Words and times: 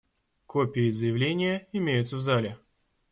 Копии 0.47 0.89
заявления 0.89 1.67
имеются 1.73 2.15
в 2.15 2.21
зале. 2.21 2.57